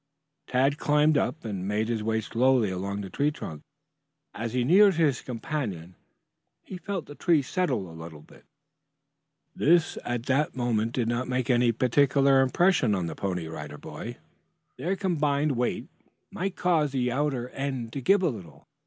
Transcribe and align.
Tad 0.47 0.79
climbed 0.79 1.15
up 1.15 1.45
and 1.45 1.67
made 1.67 1.87
his 1.87 2.01
way 2.01 2.21
slowly 2.21 2.71
along 2.71 3.01
the 3.01 3.09
tree 3.11 3.29
trunk. 3.29 3.61
As 4.33 4.53
he 4.53 4.63
neared 4.63 4.95
his 4.95 5.21
companion, 5.21 5.93
he 6.63 6.79
felt 6.79 7.05
the 7.05 7.13
tree 7.13 7.43
settle 7.43 7.87
a 7.87 7.93
little. 7.93 8.25
This 9.55 9.99
at 10.03 10.23
the 10.23 10.49
moment 10.55 10.93
did 10.93 11.07
not 11.07 11.27
make 11.27 11.51
any 11.51 11.71
particular 11.71 12.41
impression 12.41 12.95
on 12.95 13.05
the 13.05 13.15
Pony 13.15 13.45
Rider 13.45 13.77
Boy. 13.77 14.17
Their 14.75 14.95
combined 14.95 15.51
weight 15.51 15.87
might 16.31 16.55
cause 16.55 16.93
the 16.93 17.11
outer 17.11 17.49
end 17.49 17.93
to 17.93 18.01
give 18.01 18.23
a 18.23 18.29
little. 18.29 18.67